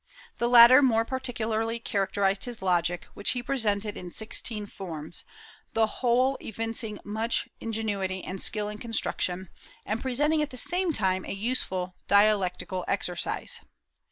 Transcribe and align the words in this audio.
The 0.39 0.49
latter 0.49 0.81
more 0.81 1.05
particularly 1.05 1.79
characterized 1.79 2.45
his 2.45 2.63
logic, 2.63 3.05
which 3.13 3.29
he 3.33 3.43
presented 3.43 3.95
in 3.95 4.09
sixteen 4.09 4.65
forms, 4.65 5.25
the 5.73 5.85
whole 6.01 6.39
evincing 6.41 6.97
much 7.03 7.47
ingenuity 7.59 8.23
and 8.23 8.41
skill 8.41 8.67
in 8.67 8.79
construction, 8.79 9.49
and 9.85 10.01
presenting 10.01 10.41
at 10.41 10.49
the 10.49 10.57
same 10.57 10.91
time 10.91 11.23
a 11.23 11.33
useful 11.35 11.93
dialectical 12.07 12.83
exercise. 12.87 13.59